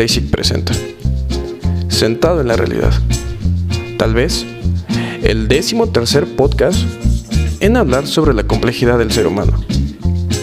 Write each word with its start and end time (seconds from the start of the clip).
Classic 0.00 0.30
presenta 0.30 0.72
Sentado 1.88 2.40
en 2.40 2.48
la 2.48 2.56
realidad. 2.56 2.90
Tal 3.98 4.14
vez 4.14 4.46
el 5.22 5.46
décimo 5.46 5.90
tercer 5.90 6.24
podcast 6.36 6.78
en 7.60 7.76
hablar 7.76 8.06
sobre 8.06 8.32
la 8.32 8.44
complejidad 8.44 8.96
del 8.96 9.12
ser 9.12 9.26
humano. 9.26 9.62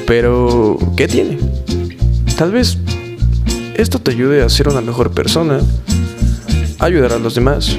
Pero, 0.06 0.78
¿qué 0.96 1.08
tiene? 1.08 1.40
Tal 2.38 2.52
vez 2.52 2.78
esto 3.74 3.98
te 3.98 4.12
ayude 4.12 4.44
a 4.44 4.50
ser 4.50 4.70
una 4.70 4.82
mejor 4.82 5.10
persona, 5.10 5.60
ayudar 6.78 7.14
a 7.14 7.18
los 7.18 7.34
demás. 7.34 7.76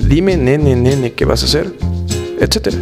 Dime, 0.00 0.36
nene, 0.36 0.74
nene, 0.74 1.12
qué 1.12 1.24
vas 1.24 1.44
a 1.44 1.46
hacer, 1.46 1.72
etcétera. 2.40 2.76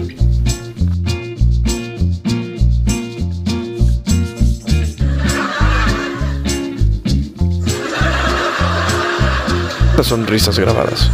Las 9.97 10.09
sonrisas 10.09 10.59
grabadas 10.59 11.11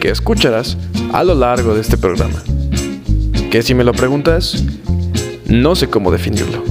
que 0.00 0.08
escucharás 0.08 0.78
a 1.12 1.22
lo 1.22 1.34
largo 1.34 1.74
de 1.74 1.82
este 1.82 1.98
programa. 1.98 2.42
Que 3.50 3.62
si 3.62 3.74
me 3.74 3.84
lo 3.84 3.92
preguntas, 3.92 4.64
no 5.44 5.76
sé 5.76 5.90
cómo 5.90 6.10
definirlo. 6.10 6.64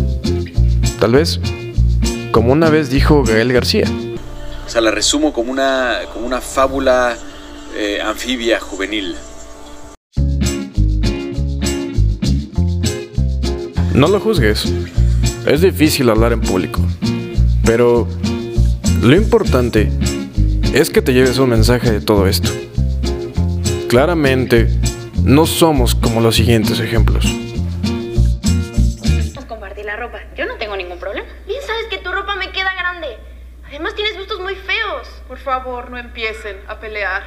Tal 0.99 1.11
vez, 1.11 1.39
como 2.31 2.51
una 2.51 2.71
vez 2.71 2.89
dijo 2.89 3.23
Gael 3.23 3.53
García. 3.53 3.85
O 4.65 4.69
sea, 4.69 4.81
la 4.81 4.89
resumo 4.89 5.33
como 5.33 5.51
una, 5.51 5.99
como 6.11 6.25
una 6.25 6.41
fábula 6.41 7.15
eh, 7.75 8.01
anfibia 8.03 8.59
juvenil. 8.59 9.15
No 13.93 14.07
lo 14.07 14.19
juzgues. 14.19 14.65
Es 15.45 15.61
difícil 15.61 16.09
hablar 16.09 16.33
en 16.33 16.41
público. 16.41 16.81
Pero 17.63 18.07
lo 19.03 19.15
importante 19.15 19.91
es 20.73 20.89
que 20.89 21.03
te 21.03 21.13
lleves 21.13 21.37
un 21.37 21.51
mensaje 21.51 21.91
de 21.91 22.01
todo 22.01 22.27
esto. 22.27 22.49
Claramente, 23.87 24.67
no 25.23 25.45
somos 25.45 25.93
como 25.93 26.19
los 26.19 26.35
siguientes 26.35 26.79
ejemplos. 26.79 27.25
Compartir 29.47 29.85
la 29.85 29.95
ropa. 29.97 30.19
Yo 30.35 30.47
no 30.47 30.55
tengo 30.55 30.75
ningún 30.75 30.97
problema. 30.97 31.27
Bien 31.45 31.61
sabes 31.61 31.85
que 31.91 31.99
tu 31.99 32.11
ropa 32.11 32.35
me 32.35 32.51
queda 32.51 32.73
grande. 32.73 33.17
Además 33.67 33.93
tienes 33.93 34.17
gustos 34.17 34.39
muy 34.39 34.55
feos. 34.55 35.07
Por 35.27 35.37
favor, 35.37 35.91
no 35.91 35.97
empiecen 35.99 36.59
a 36.67 36.79
pelear. 36.79 37.21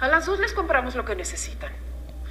A 0.00 0.08
las 0.08 0.26
dos 0.26 0.40
les 0.40 0.52
compramos 0.52 0.96
lo 0.96 1.04
que 1.04 1.14
necesitan. 1.14 1.70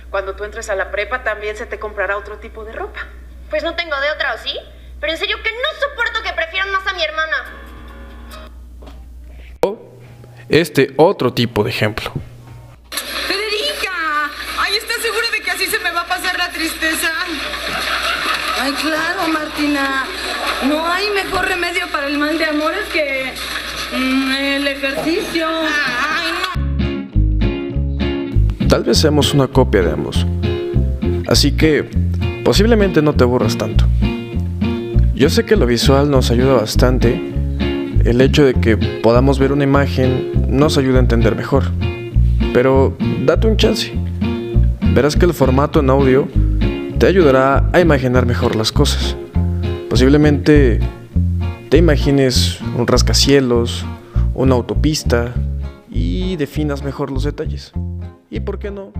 Cuando 0.09 0.35
tú 0.35 0.43
entres 0.43 0.69
a 0.69 0.75
la 0.75 0.91
prepa 0.91 1.23
también 1.23 1.55
se 1.55 1.65
te 1.65 1.79
comprará 1.79 2.17
otro 2.17 2.37
tipo 2.37 2.65
de 2.65 2.73
ropa. 2.73 3.07
Pues 3.49 3.63
no 3.63 3.75
tengo 3.75 3.95
de 4.01 4.11
otra, 4.11 4.33
¿o 4.33 4.37
sí? 4.37 4.57
Pero 4.99 5.13
en 5.13 5.17
serio 5.17 5.37
que 5.41 5.51
no 5.51 5.89
soporto 5.89 6.21
que 6.21 6.33
prefieran 6.33 6.69
más 6.73 6.85
a 6.85 6.93
mi 6.93 7.01
hermana. 7.01 7.61
Este 10.51 10.93
otro 10.97 11.33
tipo 11.33 11.63
de 11.63 11.69
ejemplo. 11.69 12.11
¡Federica! 13.25 14.29
Ay, 14.59 14.73
¿estás 14.75 14.97
segura 14.97 15.31
de 15.31 15.41
que 15.41 15.49
así 15.49 15.65
se 15.65 15.79
me 15.79 15.91
va 15.91 16.01
a 16.01 16.05
pasar 16.05 16.37
la 16.37 16.51
tristeza? 16.51 17.07
Ay, 18.59 18.73
claro, 18.73 19.29
Martina. 19.31 20.03
No 20.67 20.85
hay 20.85 21.09
mejor 21.11 21.47
remedio 21.47 21.87
para 21.89 22.07
el 22.07 22.17
mal 22.17 22.37
de 22.37 22.43
amores 22.43 22.83
que 22.91 23.31
mm, 23.97 24.31
el 24.33 24.67
ejercicio. 24.67 25.47
Ay, 25.47 26.33
no. 28.59 28.67
Tal 28.67 28.83
vez 28.83 28.97
seamos 28.97 29.33
una 29.33 29.47
copia 29.47 29.83
de 29.83 29.91
ambos. 29.93 30.25
Así 31.29 31.53
que 31.53 31.89
posiblemente 32.43 33.01
no 33.01 33.13
te 33.13 33.23
aburras 33.23 33.57
tanto. 33.57 33.85
Yo 35.15 35.29
sé 35.29 35.45
que 35.45 35.55
lo 35.55 35.65
visual 35.65 36.11
nos 36.11 36.29
ayuda 36.29 36.55
bastante. 36.55 37.21
El 38.03 38.19
hecho 38.19 38.43
de 38.43 38.55
que 38.55 38.75
podamos 38.75 39.39
ver 39.39 39.53
una 39.53 39.63
imagen 39.63 40.40
nos 40.51 40.77
ayuda 40.77 40.97
a 40.97 40.99
entender 40.99 41.35
mejor. 41.35 41.63
Pero 42.53 42.95
date 43.25 43.47
un 43.47 43.57
chance. 43.57 43.91
Verás 44.93 45.15
que 45.15 45.25
el 45.25 45.33
formato 45.33 45.79
en 45.79 45.89
audio 45.89 46.27
te 46.99 47.07
ayudará 47.07 47.69
a 47.71 47.79
imaginar 47.79 48.25
mejor 48.25 48.55
las 48.55 48.71
cosas. 48.71 49.15
Posiblemente 49.89 50.79
te 51.69 51.77
imagines 51.77 52.59
un 52.77 52.85
rascacielos, 52.85 53.85
una 54.35 54.55
autopista 54.55 55.33
y 55.89 56.35
definas 56.35 56.83
mejor 56.83 57.11
los 57.11 57.23
detalles. 57.23 57.71
Y 58.29 58.41
por 58.41 58.59
qué 58.59 58.71
no, 58.71 58.91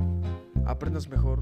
aprendas 0.65 1.09
mejor. 1.09 1.39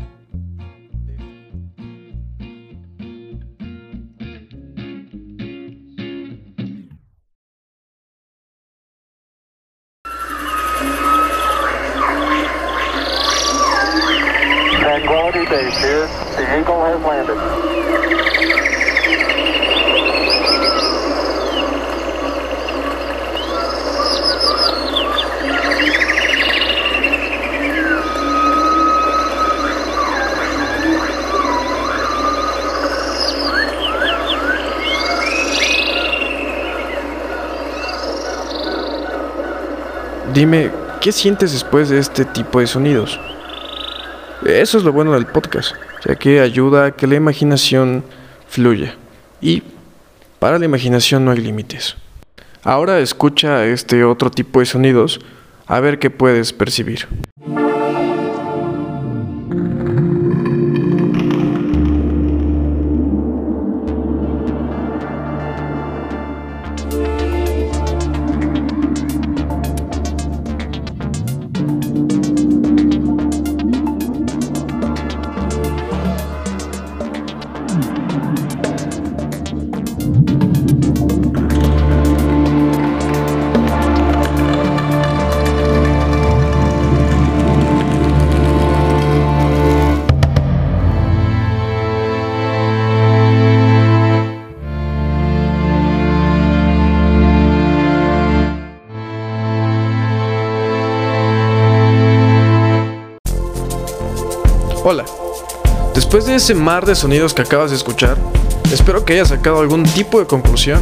Dime, 40.34 40.72
¿qué 41.02 41.12
sientes 41.12 41.52
después 41.54 41.90
de 41.90 41.98
este 41.98 42.24
tipo 42.24 42.60
de 42.60 42.68
sonidos? 42.68 43.20
Eso 44.46 44.78
es 44.78 44.84
lo 44.86 44.94
bueno 44.94 45.12
del 45.14 45.26
podcast, 45.26 45.76
ya 46.06 46.16
que 46.16 46.40
ayuda 46.40 46.86
a 46.86 46.92
que 46.92 47.08
la 47.08 47.16
imaginación 47.16 48.04
fluya. 48.48 48.96
Y 49.42 49.64
para 50.40 50.58
la 50.58 50.66
imaginación 50.66 51.26
no 51.26 51.32
hay 51.32 51.40
límites. 51.40 51.98
Ahora 52.64 53.00
escucha 53.00 53.66
este 53.66 54.04
otro 54.04 54.32
tipo 54.32 54.62
de 54.62 54.66
sonidos 54.66 55.20
a 55.68 55.80
ver 55.82 56.00
qué 56.00 56.10
puedes 56.10 56.54
percibir. 56.54 57.08
Hola. 104.92 105.06
Después 105.94 106.26
de 106.26 106.34
ese 106.34 106.56
mar 106.56 106.84
de 106.84 106.96
sonidos 106.96 107.36
que 107.36 107.44
acabas 107.44 107.70
de 107.70 107.78
escuchar, 107.78 108.18
espero 108.74 109.06
que 109.06 109.14
hayas 109.14 109.28
sacado 109.28 109.60
algún 109.60 109.84
tipo 109.84 110.18
de 110.20 110.26
conclusión 110.26 110.82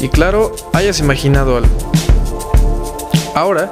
y 0.00 0.08
claro, 0.08 0.56
hayas 0.72 0.98
imaginado 0.98 1.56
algo. 1.56 1.70
Ahora, 3.36 3.70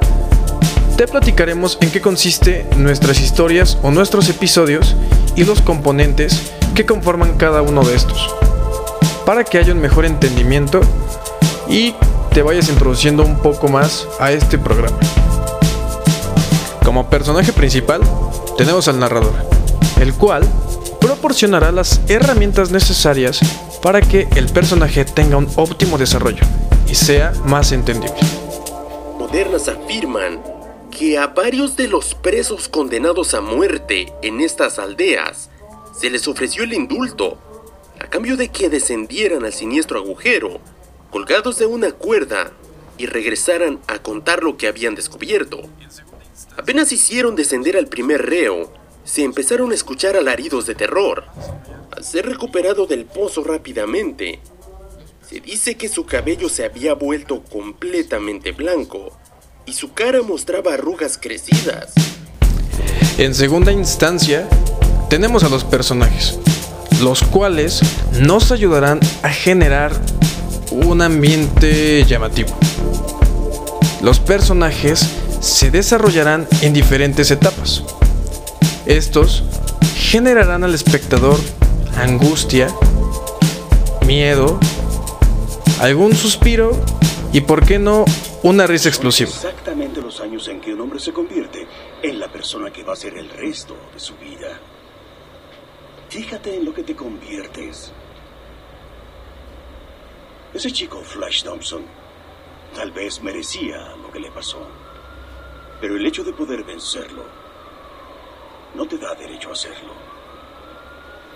te 0.96 1.08
platicaremos 1.08 1.78
en 1.80 1.90
qué 1.90 2.00
consiste 2.00 2.64
nuestras 2.76 3.20
historias 3.20 3.76
o 3.82 3.90
nuestros 3.90 4.28
episodios 4.28 4.94
y 5.34 5.42
los 5.42 5.60
componentes 5.62 6.52
que 6.76 6.86
conforman 6.86 7.36
cada 7.36 7.60
uno 7.62 7.82
de 7.82 7.96
estos, 7.96 8.36
para 9.24 9.42
que 9.42 9.58
haya 9.58 9.72
un 9.72 9.80
mejor 9.80 10.04
entendimiento 10.04 10.80
y 11.68 11.92
te 12.32 12.42
vayas 12.42 12.68
introduciendo 12.68 13.24
un 13.24 13.40
poco 13.40 13.66
más 13.66 14.06
a 14.20 14.30
este 14.30 14.58
programa. 14.58 14.96
Como 16.84 17.10
personaje 17.10 17.52
principal 17.52 18.00
tenemos 18.56 18.86
al 18.86 19.00
narrador, 19.00 19.55
el 20.00 20.14
cual 20.14 20.44
proporcionará 21.00 21.72
las 21.72 22.00
herramientas 22.08 22.70
necesarias 22.70 23.40
para 23.82 24.00
que 24.00 24.28
el 24.36 24.48
personaje 24.48 25.04
tenga 25.04 25.36
un 25.36 25.48
óptimo 25.56 25.98
desarrollo 25.98 26.42
y 26.88 26.94
sea 26.94 27.32
más 27.44 27.72
entendible. 27.72 28.16
Modernas 29.18 29.68
afirman 29.68 30.42
que 30.90 31.18
a 31.18 31.26
varios 31.26 31.76
de 31.76 31.88
los 31.88 32.14
presos 32.14 32.68
condenados 32.68 33.34
a 33.34 33.40
muerte 33.40 34.12
en 34.22 34.40
estas 34.40 34.78
aldeas 34.78 35.50
se 35.98 36.10
les 36.10 36.26
ofreció 36.28 36.64
el 36.64 36.72
indulto 36.72 37.38
a 38.00 38.08
cambio 38.08 38.36
de 38.36 38.48
que 38.48 38.68
descendieran 38.68 39.44
al 39.44 39.52
siniestro 39.52 39.98
agujero, 39.98 40.60
colgados 41.10 41.58
de 41.58 41.66
una 41.66 41.92
cuerda, 41.92 42.52
y 42.98 43.06
regresaran 43.06 43.78
a 43.86 43.98
contar 43.98 44.42
lo 44.42 44.56
que 44.56 44.68
habían 44.68 44.94
descubierto. 44.94 45.60
Apenas 46.56 46.92
hicieron 46.92 47.36
descender 47.36 47.76
al 47.76 47.88
primer 47.88 48.24
reo, 48.24 48.72
se 49.06 49.22
empezaron 49.22 49.70
a 49.70 49.74
escuchar 49.74 50.16
alaridos 50.16 50.66
de 50.66 50.74
terror. 50.74 51.24
Al 51.96 52.04
ser 52.04 52.26
recuperado 52.26 52.86
del 52.86 53.06
pozo 53.06 53.42
rápidamente, 53.44 54.40
se 55.26 55.40
dice 55.40 55.76
que 55.76 55.88
su 55.88 56.04
cabello 56.04 56.48
se 56.48 56.64
había 56.64 56.92
vuelto 56.94 57.42
completamente 57.42 58.52
blanco 58.52 59.16
y 59.64 59.72
su 59.72 59.94
cara 59.94 60.22
mostraba 60.22 60.74
arrugas 60.74 61.18
crecidas. 61.18 61.92
En 63.16 63.34
segunda 63.34 63.72
instancia, 63.72 64.48
tenemos 65.08 65.44
a 65.44 65.48
los 65.48 65.64
personajes, 65.64 66.38
los 67.00 67.22
cuales 67.22 67.80
nos 68.20 68.50
ayudarán 68.50 69.00
a 69.22 69.30
generar 69.30 69.92
un 70.70 71.00
ambiente 71.00 72.04
llamativo. 72.04 72.58
Los 74.02 74.18
personajes 74.20 75.08
se 75.40 75.70
desarrollarán 75.70 76.46
en 76.60 76.72
diferentes 76.72 77.30
etapas. 77.30 77.82
Estos 78.86 79.42
generarán 79.96 80.62
al 80.62 80.72
espectador 80.72 81.40
angustia, 81.96 82.68
miedo, 84.06 84.60
algún 85.80 86.14
suspiro 86.14 86.70
y, 87.32 87.40
por 87.40 87.66
qué 87.66 87.80
no, 87.80 88.04
una 88.44 88.64
risa 88.68 88.88
explosiva. 88.88 89.28
Exactamente 89.28 90.00
los 90.00 90.20
años 90.20 90.46
en 90.46 90.60
que 90.60 90.72
un 90.72 90.82
hombre 90.82 91.00
se 91.00 91.12
convierte 91.12 91.66
en 92.00 92.20
la 92.20 92.30
persona 92.30 92.70
que 92.70 92.84
va 92.84 92.92
a 92.92 92.96
ser 92.96 93.18
el 93.18 93.28
resto 93.28 93.76
de 93.92 93.98
su 93.98 94.14
vida. 94.18 94.60
Fíjate 96.08 96.54
en 96.54 96.64
lo 96.64 96.72
que 96.72 96.84
te 96.84 96.94
conviertes. 96.94 97.90
Ese 100.54 100.70
chico, 100.70 101.02
Flash 101.02 101.42
Thompson, 101.42 101.82
tal 102.72 102.92
vez 102.92 103.20
merecía 103.20 103.96
lo 104.00 104.12
que 104.12 104.20
le 104.20 104.30
pasó. 104.30 104.60
Pero 105.80 105.96
el 105.96 106.06
hecho 106.06 106.22
de 106.22 106.32
poder 106.32 106.62
vencerlo 106.62 107.45
no 108.74 108.86
te 108.86 108.98
da 108.98 109.14
derecho 109.14 109.50
a 109.50 109.52
hacerlo. 109.52 109.92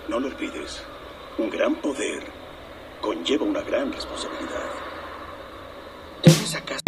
No 0.07 0.19
lo 0.19 0.27
olvides. 0.27 0.83
Un 1.37 1.49
gran 1.49 1.75
poder 1.75 2.23
conlleva 3.01 3.45
una 3.45 3.61
gran 3.61 3.91
responsabilidad. 3.91 4.69
Debes 6.23 6.55
acaso 6.55 6.81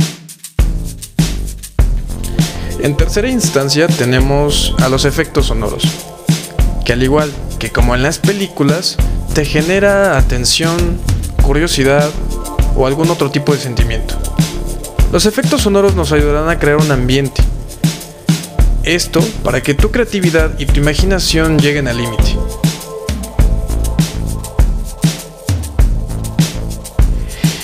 En 2.80 2.98
tercera 2.98 3.30
instancia 3.30 3.88
tenemos 3.88 4.76
a 4.80 4.90
los 4.90 5.06
efectos 5.06 5.46
sonoros, 5.46 5.84
que 6.84 6.94
al 6.94 7.04
igual 7.04 7.32
que 7.60 7.70
como 7.70 7.96
en 7.96 8.04
las 8.04 8.20
películas, 8.20 8.98
te 9.34 9.46
genera 9.46 10.18
atención, 10.18 11.00
curiosidad 11.44 12.12
o 12.76 12.88
algún 12.88 13.10
otro 13.10 13.32
tipo 13.32 13.54
de 13.54 13.60
sentimiento. 13.60 14.16
Los 15.12 15.28
efectos 15.28 15.62
sonoros 15.62 15.96
nos 15.96 16.12
ayudarán 16.12 16.50
a 16.50 16.58
crear 16.58 16.78
un 16.78 16.92
ambiente. 16.92 17.43
Esto 18.84 19.22
para 19.44 19.64
que 19.64 19.74
tu 19.74 19.92
creatividad 19.92 20.60
y 20.60 20.66
tu 20.66 20.82
imaginación 20.82 21.58
lleguen 21.58 21.88
al 21.88 21.98
límite. 21.98 22.36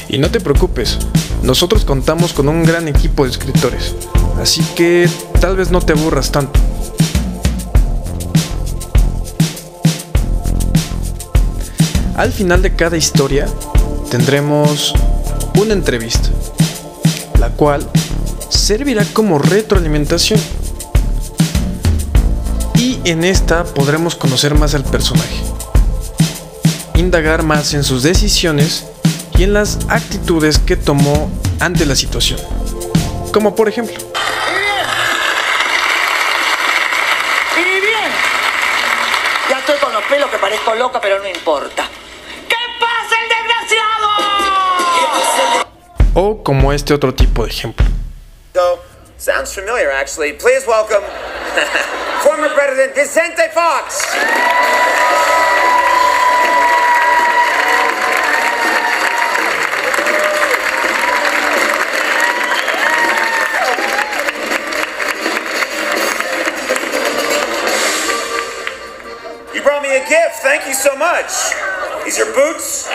Y 0.07 0.17
no 0.17 0.31
te 0.31 0.39
preocupes, 0.39 0.97
nosotros 1.43 1.83
contamos 1.83 2.31
con 2.31 2.47
un 2.47 2.63
gran 2.63 2.87
equipo 2.87 3.25
de 3.25 3.31
escritores, 3.31 3.95
así 4.41 4.63
que 4.77 5.09
tal 5.41 5.57
vez 5.57 5.71
no 5.71 5.81
te 5.81 5.91
aburras 5.91 6.31
tanto. 6.31 6.57
Al 12.15 12.31
final 12.31 12.61
de 12.61 12.75
cada 12.75 12.95
historia 12.95 13.45
tendremos 14.09 14.93
una 15.59 15.73
entrevista, 15.73 16.29
la 17.39 17.49
cual 17.49 17.85
servirá 18.49 19.03
como 19.13 19.37
retroalimentación. 19.37 20.39
Y 23.03 23.11
en 23.11 23.23
esta 23.23 23.63
podremos 23.63 24.15
conocer 24.15 24.55
más 24.55 24.75
al 24.75 24.83
personaje, 24.83 25.41
indagar 26.95 27.43
más 27.43 27.73
en 27.73 27.83
sus 27.83 28.03
decisiones 28.03 28.85
y 29.37 29.43
en 29.43 29.53
las 29.53 29.79
actitudes 29.89 30.59
que 30.59 30.75
tomó 30.75 31.31
ante 31.59 31.85
la 31.85 31.95
situación. 31.95 32.39
Como 33.31 33.55
por 33.55 33.69
ejemplo, 33.69 33.95
Y 37.55 37.63
bien, 37.63 38.11
ya 39.49 39.59
estoy 39.59 39.77
con 39.79 39.93
los 39.93 40.03
pelos 40.03 40.29
que 40.29 40.37
parezco 40.37 40.75
loca, 40.75 40.99
pero 40.99 41.19
no 41.19 41.27
importa. 41.29 41.87
¡Que 42.47 42.55
pase 42.79 43.15
el 43.23 43.29
desgraciado! 43.29 44.09
o 46.15 46.43
como 46.43 46.73
este 46.73 46.93
otro 46.93 47.13
tipo 47.13 47.45
de 47.45 47.51
ejemplo. 47.51 47.85
So, 48.53 48.79
sounds 49.17 49.53
familiar 49.53 49.91
actually. 49.91 50.33
Please 50.33 50.67
welcome 50.67 51.05
President 52.69 52.93
Vicente 52.93 53.49
Fox. 53.51 54.05
You 69.51 69.63
brought 69.63 69.81
me 69.81 69.95
a 69.95 70.07
gift. 70.07 70.35
Thank 70.43 70.67
you 70.67 70.75
so 70.75 70.95
much. 70.95 71.55
These 72.05 72.19
are 72.19 72.31
boots. 72.35 72.87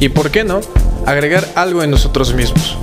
Y 0.00 0.08
por 0.08 0.32
qué 0.32 0.42
no, 0.42 0.62
agregar 1.06 1.46
algo 1.54 1.82
en 1.82 1.90
nosotros 1.90 2.34
mismos. 2.34 2.76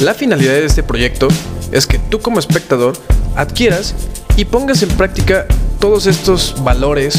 La 0.00 0.14
finalidad 0.14 0.52
de 0.52 0.66
este 0.66 0.82
proyecto 0.82 1.28
es 1.72 1.86
que 1.86 1.98
tú 1.98 2.20
como 2.20 2.38
espectador 2.38 2.96
adquieras 3.36 3.94
y 4.36 4.44
pongas 4.44 4.82
en 4.82 4.88
práctica 4.90 5.46
todos 5.78 6.06
estos 6.06 6.62
valores, 6.62 7.14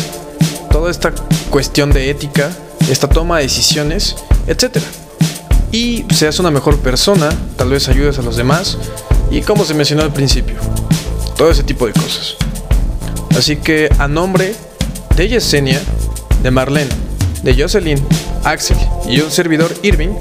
toda 0.72 0.92
esta 0.92 1.14
cuestión 1.50 1.92
de 1.92 2.10
ética, 2.10 2.52
esta 2.90 3.08
toma 3.08 3.38
de 3.38 3.44
decisiones, 3.44 4.16
etc. 4.48 4.78
Y 5.72 6.06
seas 6.14 6.40
una 6.40 6.52
mejor 6.52 6.78
persona, 6.80 7.30
tal 7.58 7.70
vez 7.70 7.88
ayudes 7.88 8.20
a 8.20 8.22
los 8.22 8.36
demás 8.36 8.78
y 9.32 9.42
como 9.42 9.66
se 9.66 9.74
mencionó 9.74 10.04
al 10.04 10.14
principio, 10.14 10.56
todo 11.38 11.50
ese 11.50 11.64
tipo 11.64 11.88
de 11.88 11.94
cosas. 11.94 12.36
Así 13.38 13.58
que 13.58 13.90
a 14.00 14.08
nombre 14.08 14.56
de 15.16 15.28
Yesenia, 15.28 15.82
de 16.44 16.52
Marlene, 16.52 16.92
de 17.44 17.62
Jocelyn, 17.62 18.00
Axel 18.46 18.78
y 19.08 19.20
un 19.22 19.32
servidor 19.32 19.74
Irving, 19.82 20.14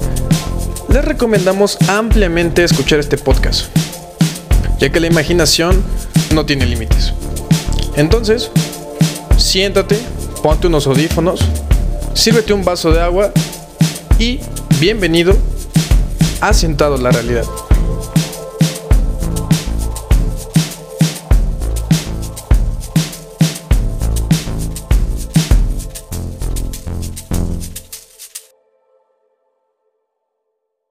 les 0.89 1.05
recomendamos 1.05 1.77
ampliamente 1.87 2.63
escuchar 2.63 2.99
este 2.99 3.17
podcast, 3.17 3.67
ya 4.79 4.91
que 4.91 4.99
la 4.99 5.07
imaginación 5.07 5.83
no 6.33 6.45
tiene 6.45 6.65
límites. 6.65 7.13
Entonces, 7.95 8.49
siéntate, 9.37 9.99
ponte 10.41 10.67
unos 10.67 10.87
audífonos, 10.87 11.39
sírvete 12.15 12.51
un 12.51 12.65
vaso 12.65 12.91
de 12.91 13.01
agua 13.01 13.31
y 14.17 14.39
bienvenido 14.79 15.37
a 16.41 16.51
Sentado 16.51 16.97
la 16.97 17.11
Realidad. 17.11 17.45